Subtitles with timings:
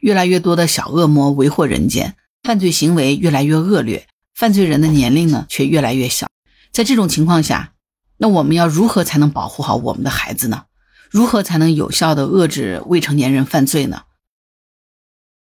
[0.00, 6.28] 越来越多的小恶魔为祸人间，犯罪行为越来越恶劣，犯罪人的年龄呢却越来越小。
[6.70, 7.72] 在这种情况下，
[8.18, 10.64] 那我们要如何才能保护好我们的孩子呢？
[11.10, 14.02] 如何才能有效的遏制未成年人犯罪呢？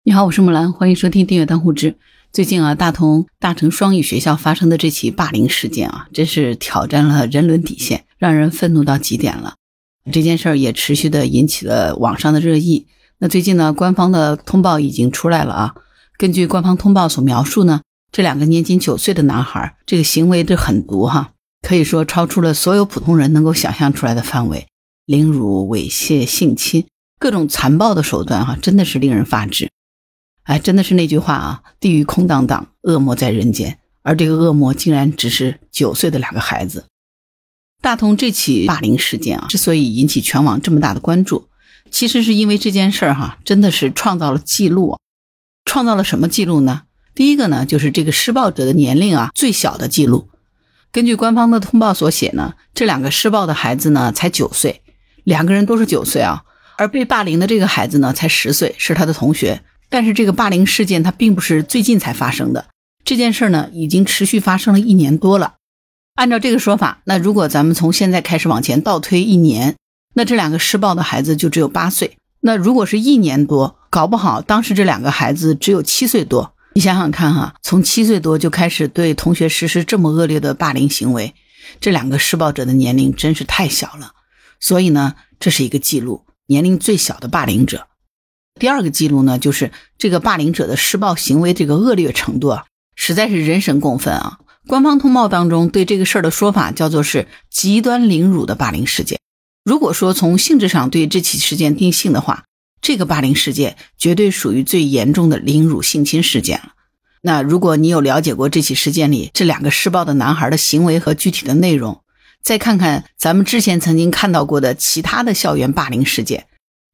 [0.02, 1.96] 你好，我是木兰，欢迎收听订阅当户知。
[2.30, 9.54] 最近啊，大同大成双语学校发生的这起霸凌事件啊，真是挑战了人伦底线，让人愤怒到极点了。
[10.12, 12.86] 这件事儿也持续的引起了网上的热议。
[13.25, 15.75] 那最近呢，官方的通报已经出来了啊。
[16.18, 17.80] 根据官方通报所描述呢，
[18.12, 21.30] 这两个年仅九岁的男孩，这个行为的狠毒哈，
[21.63, 24.66] 可以说超出了所有普通人能够想象出来的范围，
[25.07, 26.86] 凌辱、猥亵、性侵，
[27.18, 29.71] 各种残暴的手段哈，真的是令人发指。
[30.43, 33.78] 哎，真的是那句话啊，地狱空荡荡，恶魔在人间。
[34.02, 36.84] 而这个恶魔竟然只是九岁的两个孩子。
[37.80, 41.48] 大同这起霸凌事件啊，之所以引起全网这么大的关注，
[41.94, 44.98] 其实是因为这件事儿哈，真的是创造了记录。
[45.64, 46.83] 创造了什么记录呢？
[47.14, 50.28] 第一个呢，就是这个施暴者的年龄啊最小的记录。
[50.91, 54.82] 根据官方的通报所写呢，这两个施暴的孩子呢才九岁，
[55.22, 56.42] 两个人都是九岁啊。
[56.77, 59.62] 而被霸凌的这个孩子呢才十岁，是他的同学。
[59.88, 62.66] 但是这个霸凌事件它并不是最近才发生的，
[63.04, 65.54] 这件事呢已经持续发生了一年多了。
[66.16, 69.76] 按照这个说法，那如果咱们从现在开始往前倒推一年，
[70.14, 72.16] 那这两个施暴的孩子就只有八岁。
[72.40, 76.54] 那如果是一年多，搞不好当时这两个孩子只有七岁多。
[76.74, 81.34] 你想想看哈，从七岁多就开始对同学实施这么恶劣的霸凌行为，
[81.80, 84.12] 这两个施暴者的年龄真是太小了。
[84.58, 87.86] 所以呢，这是一个记录，年龄最小的霸凌者。
[88.58, 94.38] 第二个记录呢，就是这个霸凌者的施暴行为这个恶劣程度啊，实在是人神共愤啊。
[94.66, 99.18] 官方通报当中对这个事儿的说法叫做是极端凌辱的霸凌事件。
[99.64, 102.44] 如果说从性质上对这起事件定性的话，
[102.82, 106.72] 这个霸凌事件绝对属于最严重的凌辱性侵事件了。
[107.22, 112.03] 那如果你有了解过这起事件里这两个施暴的男孩的行为和具体的内容，
[112.42, 116.47] 再看看咱们之前曾经看到过的其他的校园霸凌事件。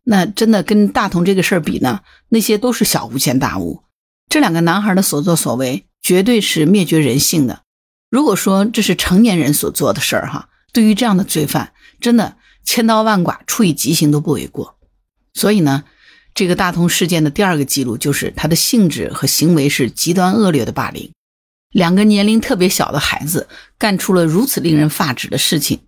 [0.05, 2.03] 那真的跟大同这个事儿比呢？
[2.29, 3.83] 那些都是小巫见大巫。
[4.29, 7.63] 这两个男孩的所作所为绝对是灭绝人性的。
[8.09, 12.37] 如果说这是成年人所做的事儿，哈，对于这样的罪犯，真的
[12.73, 14.77] 千刀万剐、处以极刑都不为过。
[15.35, 15.83] 所以呢，
[16.35, 21.11] 这个大同事件的第二个记录就是它的性质和行为是极端恶劣的霸凌。
[21.73, 25.81] 两个年龄特别小的孩子干出了如此令人发指的事情。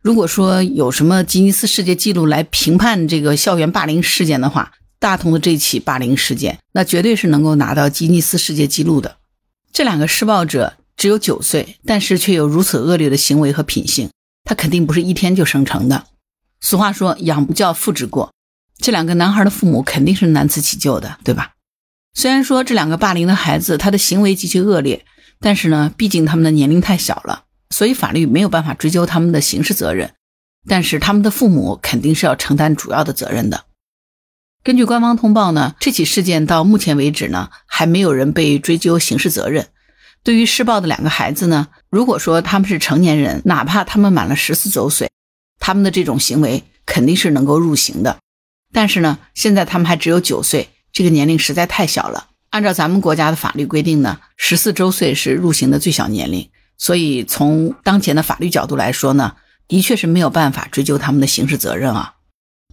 [0.00, 9.16] 如果说有什么吉尼斯世界纪录来评判这个校园霸凌事件的话，大同的这起霸凌事件，那绝对是能够拿到吉尼斯世界纪录的。
[9.72, 14.10] 这两个施暴者只有九岁，但是却有如此恶劣的行为和品性，
[14.44, 16.06] 他肯定不是一天就生成的。
[16.60, 18.32] 俗话说“养不教，父之过”，
[18.78, 21.52] 这两个男孩的父母肯定是难辞其咎的，对吧？
[22.14, 25.04] 虽然说这两个霸凌的孩子他的行为极其恶劣，
[25.40, 27.44] 但是呢，毕竟他们的年龄太小了。
[27.70, 30.14] 所以法律没有办法追究他们的刑事责任，
[30.66, 33.66] 但是他们的父母肯定是要承担主要的责任的。
[34.64, 39.68] 根据官方通报呢，这起事件到目前为止呢，还没有人被追究刑事责任。
[40.24, 45.10] 对于施暴的两个孩子呢，如果说他们是成年人，哪怕他们满了十四周岁，
[45.58, 48.18] 他们的这种行为肯定是能够入刑的。
[48.72, 52.28] 但是呢，现在他们还只有九岁，这个年龄实在太小了。
[52.50, 56.48] 按照咱们国家的法律规定呢，十四周岁是入刑的最小年龄。
[56.76, 59.36] 所以，从当前的法律角度来说呢，
[59.66, 62.14] 的确是没有办法追究他们的刑事责任啊。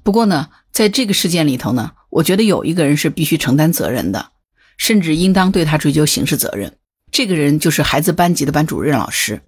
[0.03, 4.31] 不过呢，在这个事件里头呢，我觉得有一个人是必须承担责任的，
[4.77, 6.77] 甚至应当对他追究刑事责任。
[7.11, 9.41] 这个人就是孩子班级的班主任老师。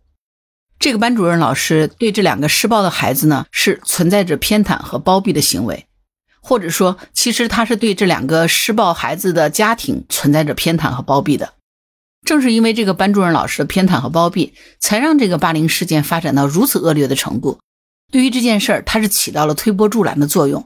[0.80, 5.88] 这个班主任老师对这两个施暴的孩子呢，是存在着偏袒和包庇的行为，
[6.42, 11.54] 或者说，其实他是对这两个施暴孩子的家庭存在着偏袒和包庇的。
[12.26, 17.60] 正是因为这个班主任老师的偏袒和包庇，才让这个霸凌事件发展到如此恶劣的程度。
[18.12, 20.66] 对于这件事儿，他是起到了推波助澜的作用。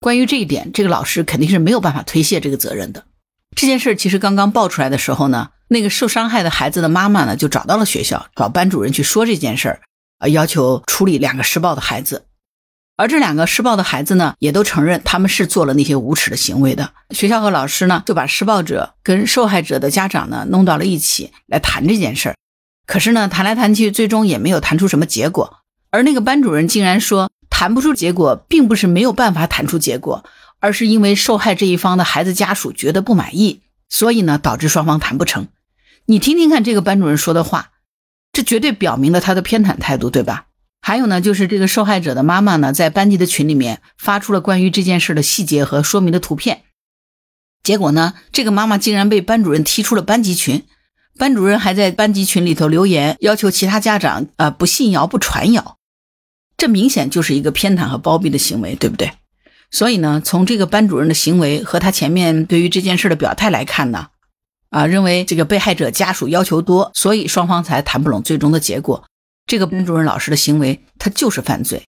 [0.00, 3.04] 关于这一点，这个老师肯定是没有办法推卸这个责任的。
[3.54, 9.80] 这件事其实刚刚爆出来的时候呢，那个受伤害的孩子的妈妈呢，就找到了学校，找班主任去说这件事儿，
[10.18, 12.26] 呃，要求处理两个施暴的孩子。
[12.96, 16.92] 而这两个施暴的孩子呢，也都承认他们是做了那些无耻的行为的。
[17.10, 22.36] 学校和老师呢，就把施暴者跟受害者的家长呢弄到了一起来谈这件事儿。
[22.86, 25.58] 可是呢，谈来谈去，最终也没有谈出什么结果。
[25.90, 30.24] 而那个班主任竟然说，谈不出结果，并不是没有办法谈出结果，
[30.62, 35.48] 而是因为受害这一方的孩子家属觉得不满意，所以呢，导致双方谈不成。
[36.06, 37.72] 你听听看这个班主任说的话，
[38.32, 40.46] 这绝对表明了他的偏袒态度，对吧？
[40.80, 46.62] 还有呢，就是这个受害者的妈妈呢，在班级的群里面发出了关于这件事的细节和说明的图片。
[47.64, 50.64] 结果呢，这个妈妈竟然被班主任踢出了班级群，
[51.18, 55.78] 班主任还在班级群里头留言，要求其他家长啊不信谣不传谣。
[56.56, 59.10] 这明显就是一个偏袒和包庇的行为，对不对？
[59.72, 64.08] 所以呢，从这个班主任的行为和他前面对于这件事的表态来看呢，
[64.68, 69.04] 啊，认为这个被害者家属要求多，所以双方才谈不拢最终的结果。
[69.46, 71.82] 这个班主任老师的行为，他就是犯罪。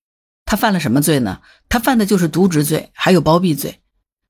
[0.46, 1.40] 他犯了什么罪呢？
[1.68, 3.80] 他犯的就是渎职罪，还有包庇罪。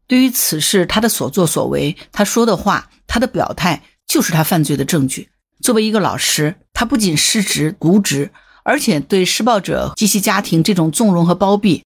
[0.07, 5.31] 对于此事，他的所作所为，他说的话，他的表态，就是他犯罪的证据。
[5.63, 8.33] 作为一个老师，他不仅失职渎职，
[8.65, 11.85] 而且对施暴者及其家庭这种纵容和包庇。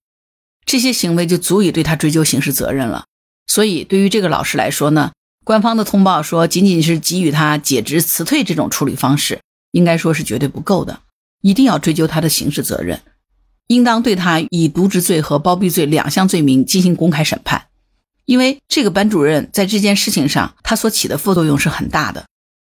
[0.68, 3.06] 这些行为就足以对他追究刑事责任了。
[3.46, 5.12] 所以，对于这个老师来说呢，
[5.42, 9.40] 官方的通报说仅仅是给予他解职辞退这种处理方式，
[9.72, 11.00] 应该说是绝对不够的，
[11.40, 13.00] 一定要追究他的刑事责任，
[13.68, 17.68] 应当对他以渎职罪和包庇罪两项罪名进行公开审判。
[18.26, 22.26] 因为这个班主任在这件事情上，他所起的副作用是很大的。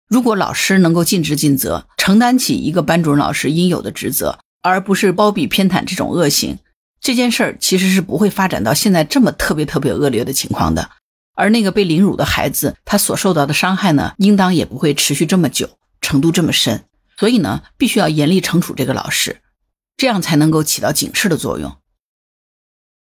[0.09, 6.57] 如果老师能够尽职尽责，承担起一个班主任老师应有的职责，而不是包庇偏袒这种恶行。
[7.05, 10.89] 这件事儿其实是不会发展到现在这么特别特别恶劣的情况的，
[11.35, 16.85] 而那个被凌辱的孩子，他所受到的伤害呢，应当也不会持续这么久，程度这么深。
[17.15, 19.39] 所以呢，必须要严厉惩处这个老师，
[19.95, 21.75] 这样才能够起到警示的作用。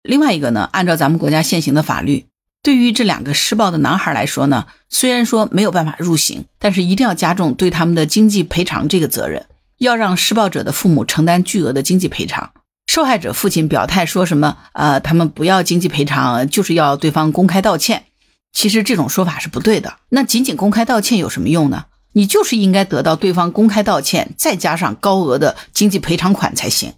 [0.04, 2.26] 另外一个呢，按照咱们国家现行的法律，
[2.62, 9.46] 对于这两个施暴的男孩来说呢，虽然说没有办法入刑，但是一定要加重对他们的经济赔偿这个责任，
[9.78, 12.52] 要让施暴者的父母承担巨额的经济赔偿。
[12.88, 14.58] 受害者父亲表态说什么？
[14.74, 18.06] 呃，他们不要经济赔偿，就是要对方公开道歉。
[18.54, 19.98] 其实这种说法是不对的。
[20.10, 21.86] 那仅仅公开道歉有什么用呢？
[22.14, 26.94] 你就是应该得到对方公开道歉，再加上高额的经济赔偿款才行。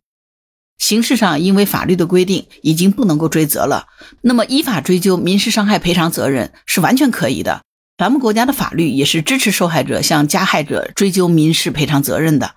[0.78, 3.88] 形式上因为法律的规定已经不能够追责了，
[4.22, 7.64] 那么依法追究民事伤害赔偿责任是完全可以的。
[7.98, 12.54] 咱们国家的法律也是支持受害者向加害者追究民事赔偿责任的。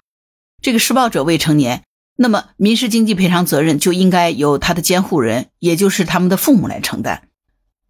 [0.60, 1.84] 这个施暴者未成年。
[2.22, 7.22] 那么，民事经济赔偿责任就应该由他的监护人，也就是他们的父母来承担。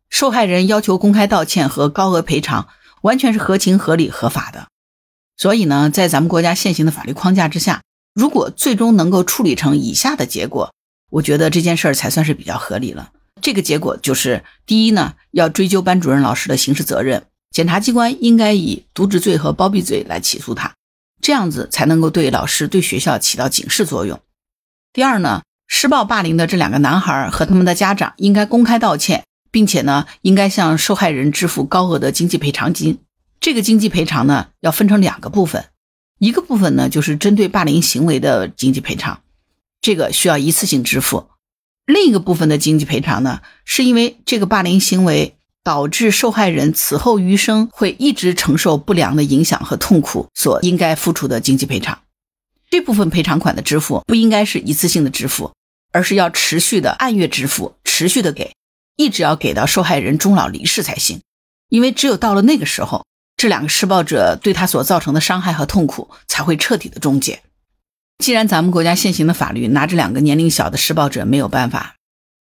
[0.09, 2.69] 受害人要求公开道歉和高额赔偿，
[3.03, 4.69] 完全是合情合理合法的。
[5.37, 7.83] 所以呢，在咱们国家现行的法律框架之下，
[8.15, 10.73] 如果最终能够处理成以下的结果，
[11.11, 13.11] 我觉得这件事儿才算是比较合理了。
[13.43, 20.77] 这个结果就是：第一呢，要追究班主任老师的刑事责任，检察机关应该以渎职罪和包庇罪来起诉他。
[21.21, 24.21] 这样子才能够对老师、对学校起到警示作用。
[24.93, 32.99] 第二呢，施暴霸凌的这两个男孩和他们的家长应该公开道歉，并且呢，应该向受害人支付高额的经济赔偿金。
[33.41, 35.67] 这个经济赔偿呢，要分成两个部分，
[36.19, 39.23] 一个部分呢就是针对霸凌行为的经济赔偿，
[39.81, 41.29] 这个需要一次性支付；
[41.87, 45.37] 另一个部分的经济赔偿呢，是因为这个霸凌行为。
[45.63, 51.99] 导致受害人此后余生会一直承受不良的影响和痛苦，所应该付出的经济赔偿，
[52.71, 55.53] 这部分赔偿款的支付不应该是一次性的支付，
[55.93, 58.55] 而是要持续的按月支付，持续的给，
[58.97, 61.21] 一直要给到受害人终老离世才行。
[61.69, 63.05] 因为只有到了那个时候，
[63.37, 67.43] 这两个施暴者对他所造成的伤害和痛苦才会彻底的终结。
[68.19, 71.95] 既然咱们国家现行的法律拿这两个年龄小的施暴者没有办法，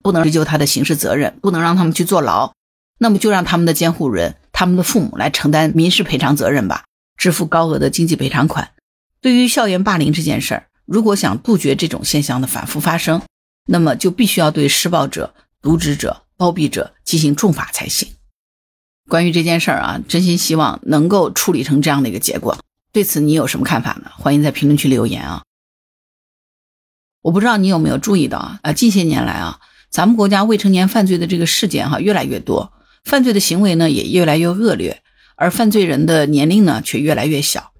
[0.02, 2.52] 不能追究他的刑事责任，不能让他们去坐牢。
[2.98, 6.84] 那么就让他们的监护人、他们的父母来承担民事赔偿责任吧，
[7.16, 8.72] 支付高额的经济赔偿款。
[9.20, 13.22] 对于校园霸凌这件事儿，如果想杜绝这种现象的反复发生，
[13.66, 18.08] 那么就必须要对施暴者、渎职者、包庇者进行重罚才行。
[19.08, 22.58] 关于这件事儿啊，真心希望能够处理成这样的一个结果。
[22.92, 24.10] 对此你有什么看法呢？
[24.16, 25.42] 欢迎在评论区留言啊！
[27.22, 28.60] 我不知道你有没有注意到啊？
[28.62, 32.72] 啊，近些年来啊，咱们国家未成年犯罪的这个事件哈越来越多。
[33.04, 35.02] 犯罪的行为呢也越来越恶劣，
[35.36, 37.72] 而犯罪人的年龄呢却越来越小。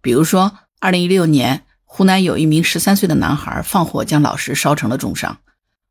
[0.00, 5.36] 比如说，二零一六年，湖南有一名十三岁的男孩放火将老师烧成了重伤；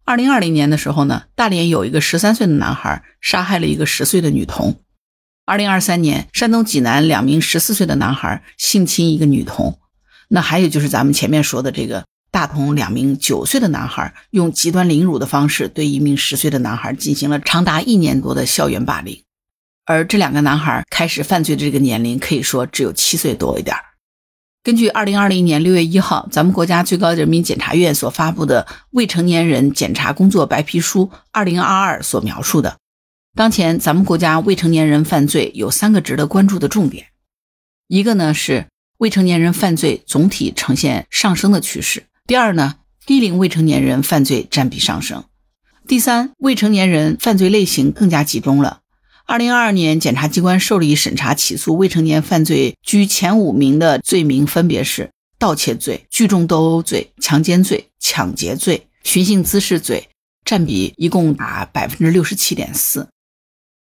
[0.04, 4.74] 二零二零年的时候呢，大连有一个十三岁的男孩杀害了一个十岁的女童；
[5.46, 9.80] 二零二三年，山东济南两名十四岁的男孩性侵一个女童。
[10.28, 12.06] 那还有就是咱们前面说的这个。
[12.32, 19.22] 大同两名九岁的男孩用极端凌辱的方式对一名十岁的男孩进行了长达一年多的校园霸凌，
[19.86, 23.76] 而这两个男孩开始犯罪的这个年龄可以说只有七岁多一点
[24.64, 32.78] 根据二零二零年六月一号咱们国家最高人民检察院所发布的《未成年人检察工作白皮书（二零二二）》所描述的，
[33.36, 37.08] 当前咱们国家未成年人犯罪有三个值得关注的重点，
[37.88, 38.68] 一个呢是
[39.00, 42.06] 未成年人犯罪总体呈现上升的趋势。
[42.28, 42.76] 第二呢，
[43.06, 45.24] 低龄未成年人犯罪占比上升；
[45.88, 48.80] 第三，未成年人犯罪类型更加集中了。
[49.26, 60.10] 二零二二年，检察机关受理审查起诉未成年犯罪居前五名的罪名分别是盗窃罪、聚众斗殴罪、强奸罪、抢劫罪、寻衅滋事罪，
[60.46, 63.10] 占比一共达百分之六十七点四。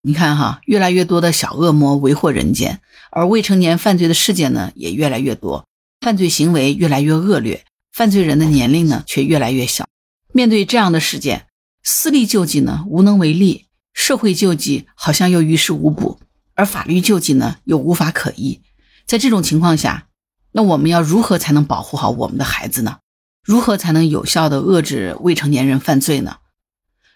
[0.03, 2.81] 你看哈，越来越多的小恶魔为祸人间，
[3.11, 5.67] 而未成年犯罪的事件呢也越来越多，
[6.01, 9.87] 犯罪行为越来越恶劣，犯罪人的年龄呢却越来越小。
[10.33, 11.47] 面对这样的事件，
[11.83, 13.67] 私力救济呢无能为力。
[13.93, 16.21] 社会救济好像又于事无补，
[16.55, 18.61] 而法律救济呢又无法可依。
[19.05, 20.07] 在这种情况下，
[20.53, 22.99] 那我们要如何才能保护好我们的孩子呢？
[23.45, 26.37] 如何才能有效的遏制未成年人犯罪呢？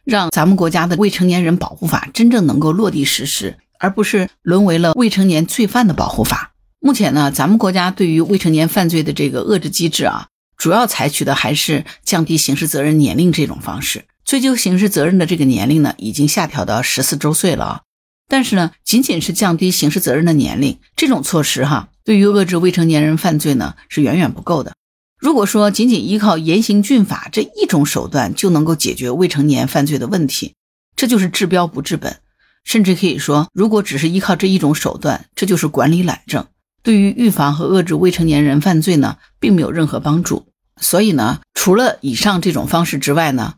[0.05, 6.55] 让咱们国家的未成年人保护法真正能够落地实施，而不是沦为了未成年罪犯的保护法。
[6.81, 10.27] 目前呢，咱们国家对于未成年犯罪的这个遏制机制啊，
[10.57, 14.05] 主要采取的还是降低刑事责任年龄这种方式。
[14.25, 17.81] 追究刑事责任的这个年龄呢，已经下调到十四周岁了啊。
[18.27, 24.73] 但是呢，仅仅是降低刑事责任的年龄这种措施哈，对于遏制未成年人犯罪呢，是远远不够的。
[25.19, 30.55] 如果说仅仅依靠严刑峻法这一种手段就能够解决未成年犯罪的问题，
[30.97, 32.19] 这就是治标不治本。
[32.65, 36.47] 甚至可以说，如果只是依靠这一种手段，这就是管理懒政，
[36.85, 40.47] 对于预防和遏制未成年人犯罪呢，并没有任何帮助。
[40.79, 43.55] 所以呢，除了以上这种方式之外呢，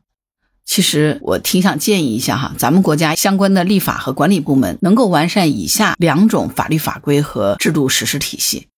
[0.64, 8.68] 其实我挺想建议一下哈，咱们国家相关的立法和管理部门能够完善以下两种法律法规和制度实施体系。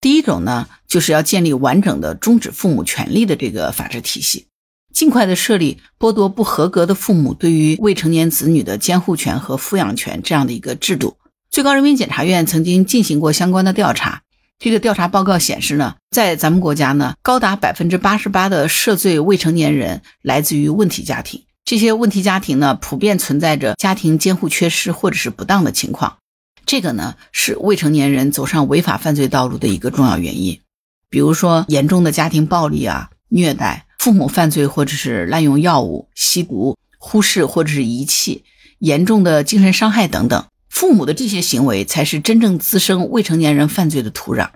[0.00, 4.46] 第一种呢，就是要建立完整的终止父母权利的这个法治体系，
[4.94, 11.16] 尽快的设立剥夺不合格的父母对于未成年子女的监护权和抚养权这样的一个制度。
[11.50, 14.22] 最高人民检察院曾经进行过相关的调查。
[14.60, 21.42] 这个调查报告显示呢，在咱们国家呢，高达百分之八十八的涉罪未成年人来自于问题家庭。
[21.64, 26.18] 这些问题家庭呢，普遍存在着家庭监护缺失或者是不当的情况。
[26.66, 30.60] 这个呢，是未成年人走上违法犯罪道路的一个重要原因。
[31.08, 38.44] 比如说，严重的家庭暴力啊、虐待、父母犯罪或者是滥用药物、吸毒、忽视或者是遗弃、
[38.78, 40.44] 严重的精神伤害等等。
[40.80, 44.48] 父母的这些行为才是真正滋生未成年人犯罪的土壤。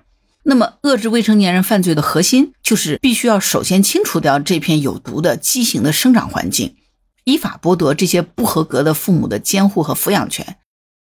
[0.44, 6.76] 那么，遏制未成年人犯罪的核心就是必须要首先清除掉这片有毒的畸形的生长环境，
[7.24, 10.56] 依法剥夺这些不合格的父母的监护和抚养权，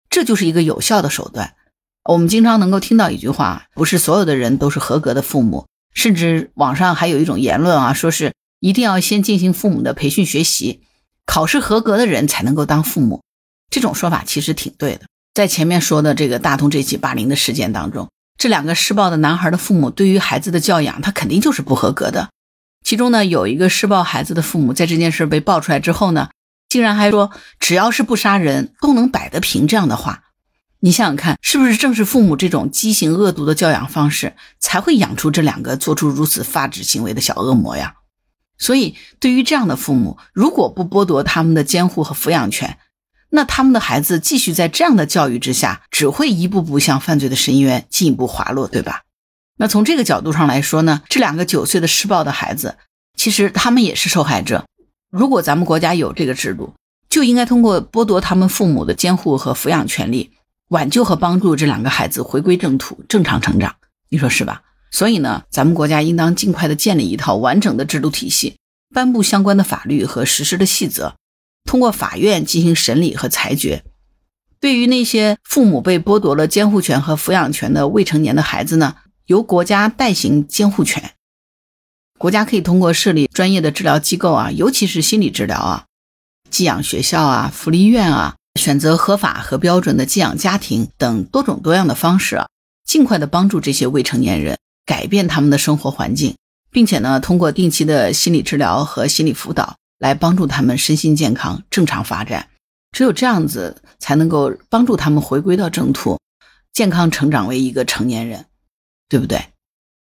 [0.08, 1.56] 这就是一个有效的手段。
[2.04, 10.82] 我们经常能够听到一句话：不是所有的人都是合格的父母，甚至网上还有一种言论啊，说是一定要先进行父母的培训学习，
[11.26, 13.24] 考试合格的人才能够当父母。
[13.70, 15.02] 这种说法其实挺对的，
[15.34, 22.30] 在前面说的这个大同这起霸凌的事件当中，这两个施暴的男孩的父母对于孩子的教养，他肯定就是不合格的。
[22.84, 26.30] 其中呢，有一个施暴孩子的父母，在这件事被爆出来之后呢，
[26.70, 30.24] 竟然还说只要是不杀人，都能摆得平这样的话。
[30.80, 37.96] 你想想看，是不是正是父母这种畸形恶毒的教养方式，才会养出这两个做出如此发指行为的小恶魔呀？
[38.60, 42.78] 所以，对于这样的父母，如果不剥夺他们的监护和抚养权，
[43.30, 49.04] 那他们的孩子继续在这样的教育之下，只会一步步向犯罪的深渊进一步滑落，对吧？
[49.58, 52.78] 那从这个角度上来说呢，这两个九岁的施暴的孩子，
[53.18, 54.66] 其实他们也是受害者。
[55.10, 56.74] 如果咱们国家有这个制度，
[57.10, 60.32] 就应该通过剥夺他们父母的监护和抚养权利，
[60.70, 63.76] 挽救和帮助这两个孩子回归正途，正常成长。
[64.10, 64.62] 你说是吧？
[64.92, 68.56] 所以呢，咱们国家应当尽快的建立一套完整的制度体系，
[68.94, 71.16] 颁布相关的法律和实施的细则。
[71.68, 73.84] 通过法院进行审理和裁决，
[74.60, 78.96] 对于那些父母被剥夺了监护权和抚养权的未成年的孩子呢，
[79.26, 81.12] 由国家代行监护权。
[82.18, 85.86] 国家可以通过设立专业的治疗机构啊，尤其是心理治疗啊、
[86.50, 92.48] 寄养学校啊、福利院啊，选择合法和标准的寄养家庭等多种多样的方式啊，
[92.84, 96.36] 尽快的帮助这些未成年人改变他们的生活环境，
[96.72, 99.76] 并且呢，通过定期的心理治疗和心理辅导。
[100.00, 102.50] 来帮助他们身心健康、正常发展，
[102.92, 106.20] 只有这样子才能够帮助他们回归到正途，
[106.74, 108.46] 健康成长为一个成年人，
[109.10, 109.46] 对不对？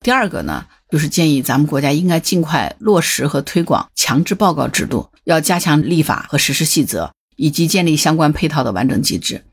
[0.00, 9.44] 第二个呢，就是建议咱们国家应该尽快落实和推广强制报告制度，要加强立法和实施细则，以及建立相关配套的完整机制。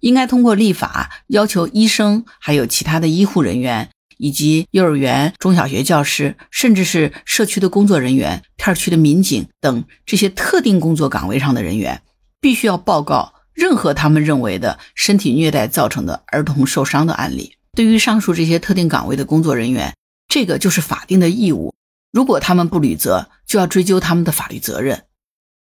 [0.00, 3.90] 应该通过立法要求医生还有其他的医护人员。
[4.18, 12.02] 以及幼儿园、中小学教师，甚至是社区的工作人员、片区的民警等这些特定工作岗位上的人员，
[12.40, 17.54] 必须要报告任何他们认为的身体虐待造成的儿童受伤的案例。
[17.72, 19.94] 对于上述这些特定岗位的工作人员，
[20.28, 21.74] 这个就是法定的义务。
[22.12, 25.04] 如果他们不履责，就要追究他们的法律责任。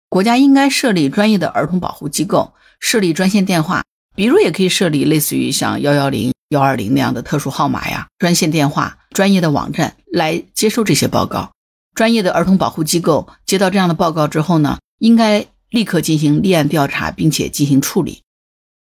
[0.09, 3.85] 国家应该设立专业的儿童保护机构，设立专线电话，
[4.15, 11.53] 比如也可以设立类似于像幺幺零、幺二零那样的特殊号码呀，专线电话、专业的网站来接收这些报告。
[11.95, 18.23] 专业的儿童保护机构接到这样的报告之后呢，应该立刻进行立案调查，并且进行处理。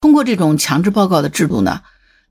[0.01, 1.81] 通过这种强制报告的制度呢，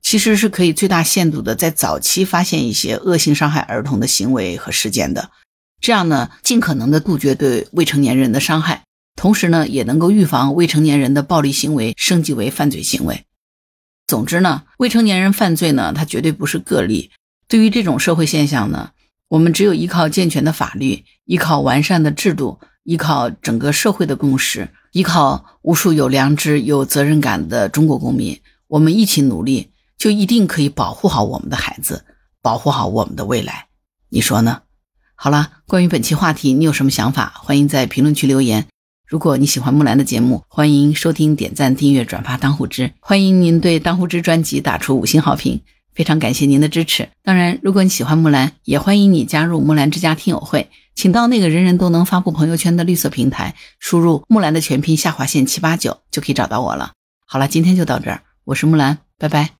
[0.01, 5.29] 其实是可以最大限度的在早期发现一些恶性伤害儿童的行为和事件的。
[5.81, 8.83] 这样呢，尽可能的杜绝对未成年人的伤害，
[9.17, 13.25] 同时呢，也能够预防未成年人的暴力行为升级为犯罪行为。
[14.07, 17.11] 总之呢，未成年人犯罪呢，它绝对不是个例。
[17.49, 18.91] 对于这种社会现象呢，
[19.27, 32.05] 我们只有依靠健全的法律，依靠完善的制度，依靠整个社会的共识，依靠无数有良知、有责任感的中国公民，我们一起努力，就一定可以保护好我们的孩子，
[32.41, 33.67] 保护好我们的未来。
[34.07, 34.61] 你说呢？
[35.15, 37.33] 好了，关于本期话题，你有什么想法？
[37.35, 38.67] 欢迎在评论区留言。
[39.07, 42.91] 如果你喜欢木兰的节目，欢迎收听、点赞、订阅、转发当户知。
[42.99, 45.61] 欢迎您对当户知专辑打出五星好评，
[45.95, 47.07] 非常感谢您的支持。
[47.23, 56.91] 当然，如果你喜欢木兰，也欢迎你加入木兰之家听友会，请到那个人人都能发布朋友圈的绿色平台，输入木兰的全拼下划线七八九就可以找到我了。
[57.25, 59.56] 好了，今天就到这儿，我是木兰，拜拜。